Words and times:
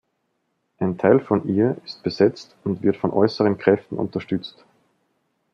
Ein 0.79 0.97
Teil 0.97 1.19
von 1.19 1.47
ihr 1.47 1.79
ist 1.85 2.01
besetzt 2.01 2.55
und 2.63 2.81
wird 2.81 2.97
von 2.97 3.11
äußeren 3.13 3.59
Kräften 3.59 3.97
unterstützt. 3.99 4.65